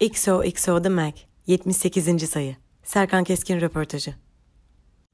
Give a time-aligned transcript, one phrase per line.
[0.00, 1.12] XOXO The Mag
[1.46, 2.30] 78.
[2.30, 4.14] sayı Serkan Keskin röportajı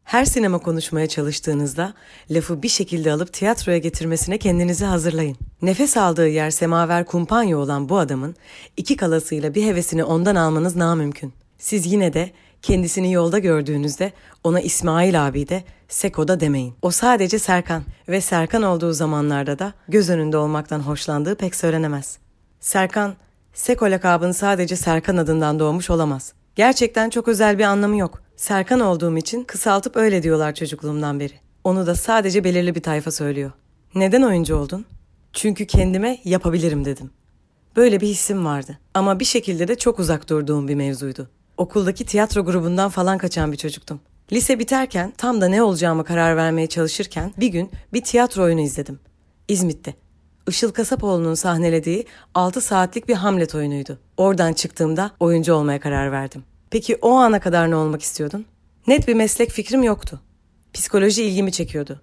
[0.05, 1.95] Her sinema konuşmaya çalıştığınızda
[2.31, 5.37] lafı bir şekilde alıp tiyatroya getirmesine kendinizi hazırlayın.
[5.63, 8.37] Nefes aldığı yer semaver kumpanya olan bu adamın
[8.77, 11.33] iki kalasıyla bir hevesini ondan almanız namümkün.
[11.59, 12.31] Siz yine de
[12.63, 14.13] kendisini yolda gördüğünüzde
[14.45, 16.75] ona İsmail abi de Seko da demeyin.
[16.83, 22.19] O sadece Serkan ve Serkan olduğu zamanlarda da göz önünde olmaktan hoşlandığı pek söylenemez.
[22.61, 23.17] Serkan
[23.57, 26.33] Seko lakabını sadece Serkan adından doğmuş olamaz.
[26.57, 28.23] Gerçekten çok özel bir anlamı yok.
[28.37, 31.33] Serkan olduğum için kısaltıp öyle diyorlar çocukluğumdan beri.
[31.65, 33.53] Onu da sadece belirli bir tayfa söylüyor.
[33.95, 34.85] Neden oyuncu oldun?
[35.33, 37.11] Çünkü kendime yapabilirim dedim.
[37.77, 38.79] Böyle bir hissim vardı.
[38.95, 41.29] Ama bir şekilde de çok uzak durduğum bir mevzuydu.
[41.57, 44.01] Okuldaki tiyatro grubundan falan kaçan bir çocuktum.
[44.33, 48.99] Lise biterken tam da ne olacağımı karar vermeye çalışırken bir gün bir tiyatro oyunu izledim.
[49.49, 49.95] İzmit'te.
[50.49, 53.99] Işıl Kasapoğlu'nun sahnelediği 6 saatlik bir Hamlet oyunuydu.
[54.17, 56.45] Oradan çıktığımda oyuncu olmaya karar verdim.
[56.71, 58.47] Peki o ana kadar ne olmak istiyordun?
[58.87, 60.21] Net bir meslek fikrim yoktu.
[60.73, 62.01] Psikoloji ilgimi çekiyordu.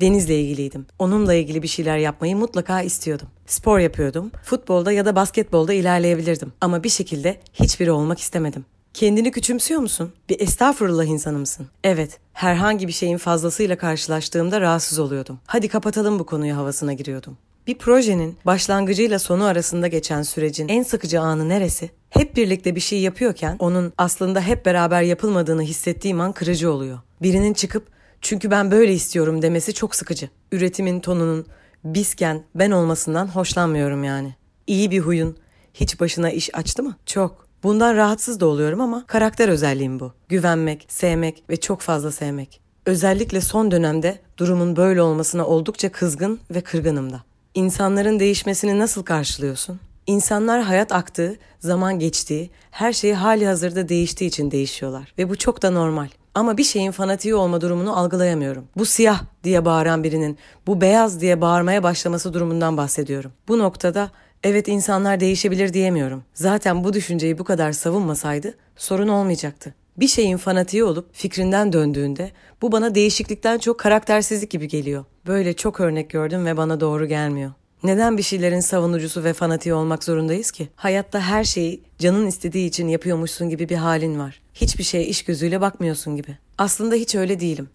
[0.00, 0.86] Deniz'le ilgiliydim.
[0.98, 3.28] Onunla ilgili bir şeyler yapmayı mutlaka istiyordum.
[3.46, 4.30] Spor yapıyordum.
[4.44, 6.52] Futbolda ya da basketbolda ilerleyebilirdim.
[6.60, 8.64] Ama bir şekilde hiçbiri olmak istemedim.
[8.94, 10.12] Kendini küçümsüyor musun?
[10.28, 11.66] Bir estağfurullah insanı mısın?
[11.84, 15.38] Evet, herhangi bir şeyin fazlasıyla karşılaştığımda rahatsız oluyordum.
[15.46, 17.38] Hadi kapatalım bu konuyu havasına giriyordum.
[17.66, 21.90] Bir projenin başlangıcıyla sonu arasında geçen sürecin en sıkıcı anı neresi?
[22.10, 26.98] Hep birlikte bir şey yapıyorken onun aslında hep beraber yapılmadığını hissettiğim an kırıcı oluyor.
[27.22, 27.86] Birinin çıkıp
[28.20, 30.28] çünkü ben böyle istiyorum demesi çok sıkıcı.
[30.52, 31.46] Üretimin tonunun
[31.84, 34.34] bizken ben olmasından hoşlanmıyorum yani.
[34.66, 35.36] İyi bir huyun
[35.74, 36.96] hiç başına iş açtı mı?
[37.06, 37.46] Çok.
[37.62, 40.12] Bundan rahatsız da oluyorum ama karakter özelliğim bu.
[40.28, 42.60] Güvenmek, sevmek ve çok fazla sevmek.
[42.86, 47.22] Özellikle son dönemde durumun böyle olmasına oldukça kızgın ve kırgınım da.
[47.56, 49.80] İnsanların değişmesini nasıl karşılıyorsun?
[50.06, 55.12] İnsanlar hayat aktığı, zaman geçtiği, her şeyi hali hazırda değiştiği için değişiyorlar.
[55.18, 56.08] Ve bu çok da normal.
[56.34, 58.64] Ama bir şeyin fanatiği olma durumunu algılayamıyorum.
[58.76, 63.32] Bu siyah diye bağıran birinin, bu beyaz diye bağırmaya başlaması durumundan bahsediyorum.
[63.48, 64.10] Bu noktada
[64.42, 66.24] evet insanlar değişebilir diyemiyorum.
[66.34, 69.74] Zaten bu düşünceyi bu kadar savunmasaydı sorun olmayacaktı.
[69.96, 72.30] Bir şeyin fanatiği olup fikrinden döndüğünde
[72.62, 75.04] bu bana değişiklikten çok karaktersizlik gibi geliyor.
[75.26, 77.52] Böyle çok örnek gördüm ve bana doğru gelmiyor.
[77.82, 80.68] Neden bir şeylerin savunucusu ve fanatiği olmak zorundayız ki?
[80.76, 84.40] Hayatta her şeyi canın istediği için yapıyormuşsun gibi bir halin var.
[84.54, 86.36] Hiçbir şeye iş gözüyle bakmıyorsun gibi.
[86.58, 87.68] Aslında hiç öyle değilim.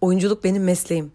[0.00, 1.12] Oyunculuk benim mesleğim.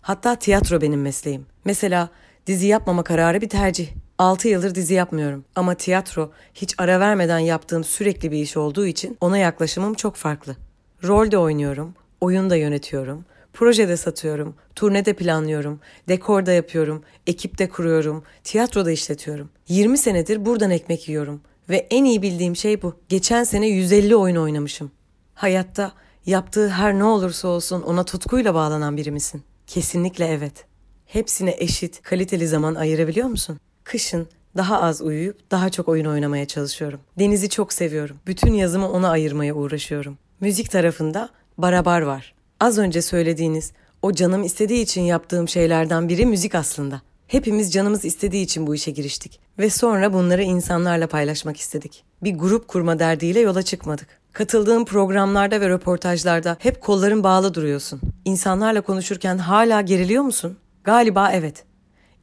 [0.00, 1.46] Hatta tiyatro benim mesleğim.
[1.64, 2.08] Mesela
[2.46, 3.88] dizi yapmama kararı bir tercih.
[4.18, 9.16] 6 yıldır dizi yapmıyorum ama tiyatro hiç ara vermeden yaptığım sürekli bir iş olduğu için
[9.20, 10.56] ona yaklaşımım çok farklı.
[11.04, 18.90] Rol de oynuyorum, oyun da yönetiyorum, projede satıyorum, turnede planlıyorum, dekorda yapıyorum, ekipte kuruyorum, tiyatroda
[18.90, 19.50] işletiyorum.
[19.68, 22.96] 20 senedir buradan ekmek yiyorum ve en iyi bildiğim şey bu.
[23.08, 24.90] Geçen sene 150 oyun oynamışım.
[25.34, 25.92] Hayatta
[26.26, 29.42] yaptığı her ne olursa olsun ona tutkuyla bağlanan biri misin?
[29.66, 30.73] Kesinlikle evet.
[31.06, 33.58] Hepsine eşit, kaliteli zaman ayırabiliyor musun?
[33.84, 37.00] Kışın daha az uyuyup daha çok oyun oynamaya çalışıyorum.
[37.18, 38.16] Denizi çok seviyorum.
[38.26, 40.18] Bütün yazımı ona ayırmaya uğraşıyorum.
[40.40, 41.28] Müzik tarafında
[41.58, 42.34] barabar var.
[42.60, 43.72] Az önce söylediğiniz
[44.02, 47.02] o canım istediği için yaptığım şeylerden biri müzik aslında.
[47.26, 52.04] Hepimiz canımız istediği için bu işe giriştik ve sonra bunları insanlarla paylaşmak istedik.
[52.22, 54.08] Bir grup kurma derdiyle yola çıkmadık.
[54.32, 58.00] Katıldığım programlarda ve röportajlarda hep kolların bağlı duruyorsun.
[58.24, 60.56] İnsanlarla konuşurken hala geriliyor musun?
[60.84, 61.64] Galiba evet.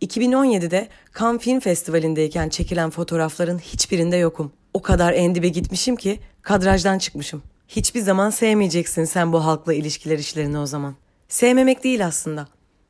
[0.01, 0.87] 2017'de
[1.19, 4.51] Cannes Film Festivali'ndeyken çekilen fotoğrafların hiçbirinde yokum.
[4.73, 7.43] O kadar endibe gitmişim ki kadrajdan çıkmışım.
[7.67, 10.95] Hiçbir zaman sevmeyeceksin sen bu halkla ilişkiler işlerini o zaman.
[11.29, 12.47] Sevmemek değil aslında.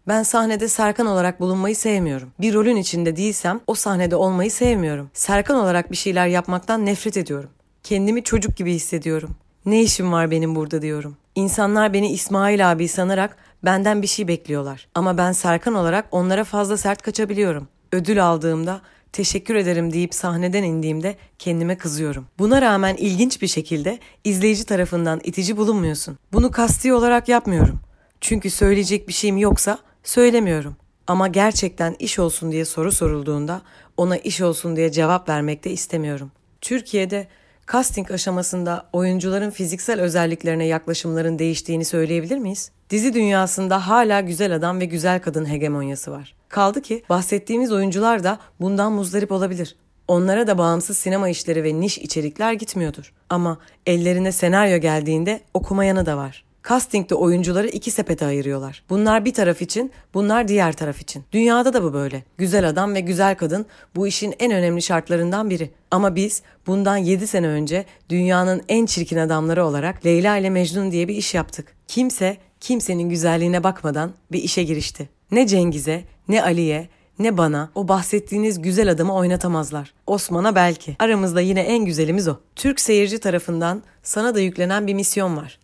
[0.07, 2.31] Ben sahnede Serkan olarak bulunmayı sevmiyorum.
[2.39, 5.09] Bir rolün içinde değilsem o sahnede olmayı sevmiyorum.
[5.13, 7.49] Serkan olarak bir şeyler yapmaktan nefret ediyorum.
[7.83, 9.35] Kendimi çocuk gibi hissediyorum.
[9.65, 11.17] Ne işim var benim burada diyorum.
[11.35, 14.87] İnsanlar beni İsmail abi sanarak benden bir şey bekliyorlar.
[14.95, 17.67] Ama ben Serkan olarak onlara fazla sert kaçabiliyorum.
[17.91, 22.25] Ödül aldığımda teşekkür ederim deyip sahneden indiğimde kendime kızıyorum.
[22.39, 26.17] Buna rağmen ilginç bir şekilde izleyici tarafından itici bulunmuyorsun.
[26.33, 27.79] Bunu kasti olarak yapmıyorum.
[28.21, 30.75] Çünkü söyleyecek bir şeyim yoksa söylemiyorum.
[31.07, 33.61] Ama gerçekten iş olsun diye soru sorulduğunda
[33.97, 36.31] ona iş olsun diye cevap vermek de istemiyorum.
[36.61, 37.27] Türkiye'de
[37.71, 42.71] casting aşamasında oyuncuların fiziksel özelliklerine yaklaşımların değiştiğini söyleyebilir miyiz?
[42.91, 46.35] Dizi dünyasında hala güzel adam ve güzel kadın hegemonyası var.
[46.49, 49.75] Kaldı ki bahsettiğimiz oyuncular da bundan muzdarip olabilir.
[50.07, 53.13] Onlara da bağımsız sinema işleri ve niş içerikler gitmiyordur.
[53.29, 56.43] Ama ellerine senaryo geldiğinde okumayanı da var.
[56.69, 58.83] Casting'de oyuncuları iki sepete ayırıyorlar.
[58.89, 61.23] Bunlar bir taraf için, bunlar diğer taraf için.
[61.31, 62.23] Dünyada da bu böyle.
[62.37, 63.65] Güzel adam ve güzel kadın
[63.95, 65.71] bu işin en önemli şartlarından biri.
[65.91, 71.07] Ama biz bundan 7 sene önce dünyanın en çirkin adamları olarak Leyla ile Mecnun diye
[71.07, 71.75] bir iş yaptık.
[71.87, 75.09] Kimse kimsenin güzelliğine bakmadan bir işe girişti.
[75.31, 79.93] Ne Cengiz'e, ne Ali'ye, ne bana o bahsettiğiniz güzel adamı oynatamazlar.
[80.07, 80.95] Osman'a belki.
[80.99, 82.35] Aramızda yine en güzelimiz o.
[82.55, 85.59] Türk seyirci tarafından sana da yüklenen bir misyon var.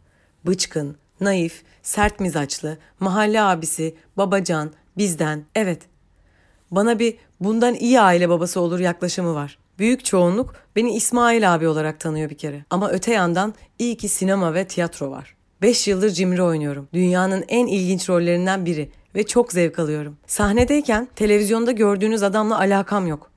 [0.45, 5.81] Bıçkın, naif, sert mizaçlı, mahalle abisi, babacan, bizden, evet.
[6.71, 9.57] Bana bir bundan iyi aile babası olur yaklaşımı var.
[9.79, 12.65] Büyük çoğunluk beni İsmail abi olarak tanıyor bir kere.
[12.69, 15.36] Ama öte yandan iyi ki sinema ve tiyatro var.
[15.61, 16.87] 5 yıldır cimri oynuyorum.
[16.93, 20.17] Dünyanın en ilginç rollerinden biri ve çok zevk alıyorum.
[20.27, 23.31] Sahnedeyken televizyonda gördüğünüz adamla alakam yok.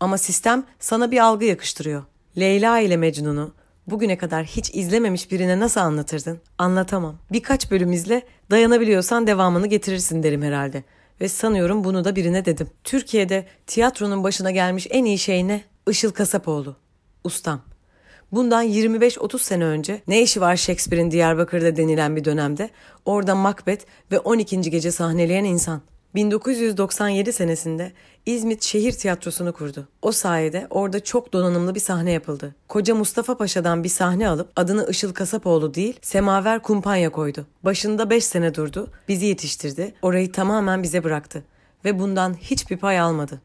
[0.00, 2.02] Ama sistem sana bir algı yakıştırıyor.
[2.38, 3.54] Leyla ile Mecnun'u
[3.86, 6.40] bugüne kadar hiç izlememiş birine nasıl anlatırdın?
[6.58, 7.16] Anlatamam.
[7.32, 10.84] Birkaç bölüm izle, dayanabiliyorsan devamını getirirsin derim herhalde.
[11.20, 12.70] Ve sanıyorum bunu da birine dedim.
[12.84, 15.64] Türkiye'de tiyatronun başına gelmiş en iyi şey ne?
[15.88, 16.76] Işıl Kasapoğlu.
[17.24, 17.71] Ustam.
[18.32, 22.70] Bundan 25-30 sene önce ne işi var Shakespeare'in Diyarbakır'da denilen bir dönemde
[23.04, 24.60] orada Macbeth ve 12.
[24.60, 25.80] gece sahneleyen insan.
[26.14, 27.92] 1997 senesinde
[28.26, 29.88] İzmit Şehir Tiyatrosu'nu kurdu.
[30.02, 32.54] O sayede orada çok donanımlı bir sahne yapıldı.
[32.68, 37.46] Koca Mustafa Paşa'dan bir sahne alıp adını Işıl Kasapoğlu değil Semaver Kumpanya koydu.
[37.62, 41.44] Başında 5 sene durdu, bizi yetiştirdi, orayı tamamen bize bıraktı.
[41.84, 43.40] Ve bundan hiçbir pay almadı.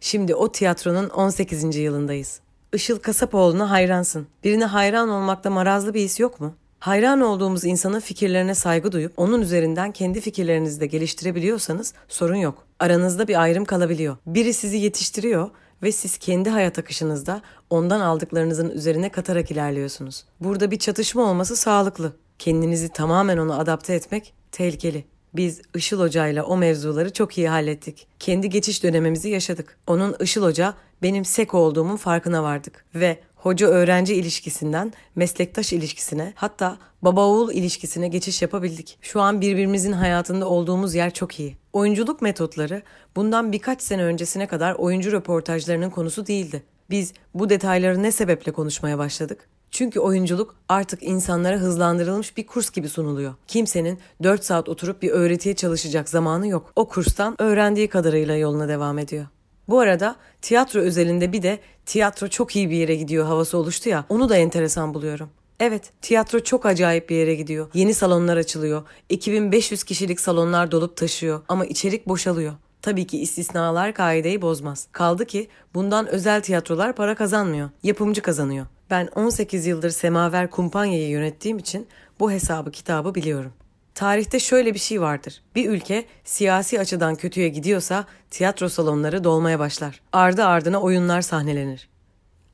[0.00, 1.76] Şimdi o tiyatronun 18.
[1.76, 2.40] yılındayız.
[2.72, 4.26] Işıl Kasapoğlu'na hayransın.
[4.44, 6.54] Birine hayran olmakta marazlı bir his yok mu?
[6.78, 12.66] Hayran olduğumuz insanın fikirlerine saygı duyup onun üzerinden kendi fikirlerinizi de geliştirebiliyorsanız sorun yok.
[12.78, 14.16] Aranızda bir ayrım kalabiliyor.
[14.26, 15.50] Biri sizi yetiştiriyor
[15.82, 20.24] ve siz kendi hayat akışınızda ondan aldıklarınızın üzerine katarak ilerliyorsunuz.
[20.40, 22.16] Burada bir çatışma olması sağlıklı.
[22.38, 25.04] Kendinizi tamamen ona adapte etmek tehlikeli.
[25.34, 28.06] Biz Işıl Hoca ile o mevzuları çok iyi hallettik.
[28.18, 29.76] Kendi geçiş dönemimizi yaşadık.
[29.86, 36.78] Onun Işıl Hoca benim sek olduğumun farkına vardık ve hoca öğrenci ilişkisinden meslektaş ilişkisine hatta
[37.02, 38.98] baba oğul ilişkisine geçiş yapabildik.
[39.02, 41.56] Şu an birbirimizin hayatında olduğumuz yer çok iyi.
[41.72, 42.82] Oyunculuk metotları
[43.16, 46.62] bundan birkaç sene öncesine kadar oyuncu röportajlarının konusu değildi.
[46.90, 49.48] Biz bu detayları ne sebeple konuşmaya başladık?
[49.70, 53.34] Çünkü oyunculuk artık insanlara hızlandırılmış bir kurs gibi sunuluyor.
[53.46, 56.72] Kimsenin 4 saat oturup bir öğretiye çalışacak zamanı yok.
[56.76, 59.26] O kurstan öğrendiği kadarıyla yoluna devam ediyor.
[59.70, 64.04] Bu arada tiyatro özelinde bir de tiyatro çok iyi bir yere gidiyor havası oluştu ya
[64.08, 65.30] onu da enteresan buluyorum.
[65.60, 67.68] Evet, tiyatro çok acayip bir yere gidiyor.
[67.74, 68.82] Yeni salonlar açılıyor.
[69.08, 72.52] 2500 kişilik salonlar dolup taşıyor ama içerik boşalıyor.
[72.82, 74.88] Tabii ki istisnalar kaideyi bozmaz.
[74.92, 77.70] Kaldı ki bundan özel tiyatrolar para kazanmıyor.
[77.82, 78.66] Yapımcı kazanıyor.
[78.90, 81.86] Ben 18 yıldır Semaver Kumpanya'yı yönettiğim için
[82.20, 83.52] bu hesabı kitabı biliyorum.
[84.00, 85.42] Tarihte şöyle bir şey vardır.
[85.54, 90.00] Bir ülke siyasi açıdan kötüye gidiyorsa tiyatro salonları dolmaya başlar.
[90.12, 91.88] Ardı ardına oyunlar sahnelenir.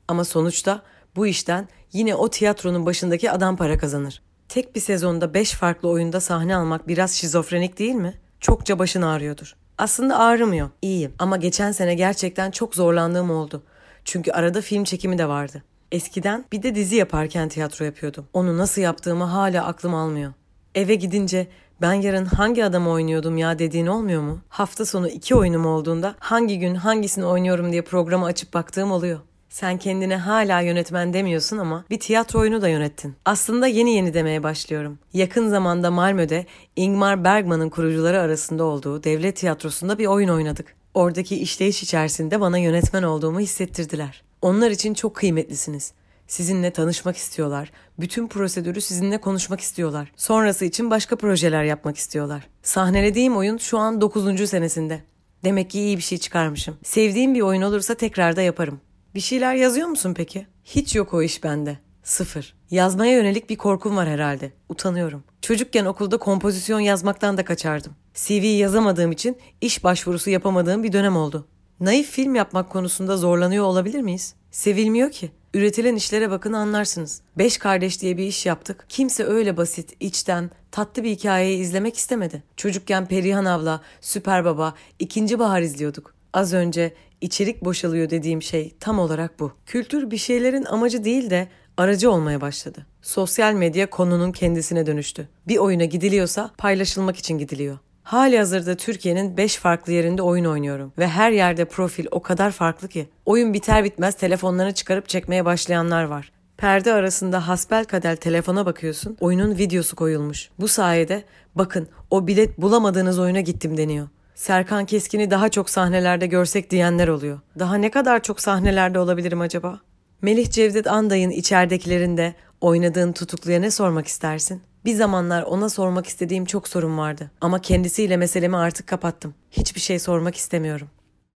[0.07, 0.81] Ama sonuçta
[1.15, 4.21] bu işten yine o tiyatronun başındaki adam para kazanır.
[4.49, 8.13] Tek bir sezonda beş farklı oyunda sahne almak biraz şizofrenik değil mi?
[8.39, 9.55] Çokça başın ağrıyordur.
[9.77, 11.13] Aslında ağrımıyor, iyiyim.
[11.19, 13.63] Ama geçen sene gerçekten çok zorlandığım oldu.
[14.05, 15.63] Çünkü arada film çekimi de vardı.
[15.91, 18.27] Eskiden bir de dizi yaparken tiyatro yapıyordum.
[18.33, 20.33] Onu nasıl yaptığımı hala aklım almıyor.
[20.77, 21.47] Eve gidince
[21.81, 24.39] ben yarın hangi adamı oynuyordum ya dediğin olmuyor mu?
[24.49, 29.19] Hafta sonu iki oyunum olduğunda hangi gün hangisini oynuyorum diye programı açıp baktığım oluyor.
[29.49, 33.15] Sen kendine hala yönetmen demiyorsun ama bir tiyatro oyunu da yönettin.
[33.25, 34.99] Aslında yeni yeni demeye başlıyorum.
[35.13, 40.75] Yakın zamanda Malmö'de Ingmar Bergman'ın kurucuları arasında olduğu devlet tiyatrosunda bir oyun oynadık.
[40.93, 44.23] Oradaki işleyiş içerisinde bana yönetmen olduğumu hissettirdiler.
[44.41, 45.93] Onlar için çok kıymetlisiniz.
[46.27, 47.71] Sizinle tanışmak istiyorlar.
[47.99, 50.11] Bütün prosedürü sizinle konuşmak istiyorlar.
[50.15, 52.47] Sonrası için başka projeler yapmak istiyorlar.
[52.63, 54.49] Sahnelediğim oyun şu an 9.
[54.49, 55.03] senesinde.
[55.43, 56.77] Demek ki iyi bir şey çıkarmışım.
[56.83, 58.81] Sevdiğim bir oyun olursa tekrar da yaparım.
[59.15, 60.47] Bir şeyler yazıyor musun peki?
[60.63, 61.77] Hiç yok o iş bende.
[62.03, 62.55] Sıfır.
[62.71, 64.51] Yazmaya yönelik bir korkum var herhalde.
[64.69, 65.23] Utanıyorum.
[65.41, 67.93] Çocukken okulda kompozisyon yazmaktan da kaçardım.
[68.13, 71.47] CV yazamadığım için iş başvurusu yapamadığım bir dönem oldu.
[71.79, 74.35] Naif film yapmak konusunda zorlanıyor olabilir miyiz?
[74.51, 75.31] Sevilmiyor ki.
[75.57, 77.21] Üretilen işlere bakın anlarsınız.
[77.37, 78.85] Beş kardeş diye bir iş yaptık.
[78.89, 82.43] Kimse öyle basit, içten, tatlı bir hikayeyi izlemek istemedi.
[82.57, 86.13] Çocukken Perihan abla, Süper Baba, İkinci Bahar izliyorduk.
[86.33, 89.51] Az önce içerik boşalıyor dediğim şey tam olarak bu.
[89.65, 91.47] Kültür bir şeylerin amacı değil de
[91.77, 92.85] aracı olmaya başladı.
[93.01, 95.29] Sosyal medya konunun kendisine dönüştü.
[95.47, 97.77] Bir oyuna gidiliyorsa paylaşılmak için gidiliyor.
[98.07, 102.87] Hali hazırda Türkiye'nin 5 farklı yerinde oyun oynuyorum ve her yerde profil o kadar farklı
[102.87, 103.09] ki.
[103.25, 106.31] Oyun biter bitmez telefonlarını çıkarıp çekmeye başlayanlar var.
[106.57, 110.49] Perde arasında hasbelkader telefona bakıyorsun, oyunun videosu koyulmuş.
[110.59, 111.23] Bu sayede
[111.55, 114.07] bakın o bilet bulamadığınız oyuna gittim deniyor.
[114.35, 117.39] Serkan Keskin'i daha çok sahnelerde görsek diyenler oluyor.
[117.59, 119.79] Daha ne kadar çok sahnelerde olabilirim acaba?
[120.21, 124.61] Melih Cevdet Anday'ın içeridekilerinde oynadığın tutukluya ne sormak istersin?
[124.85, 127.31] Bir zamanlar ona sormak istediğim çok sorun vardı.
[127.41, 129.33] Ama kendisiyle meselemi artık kapattım.
[129.51, 130.87] Hiçbir şey sormak istemiyorum.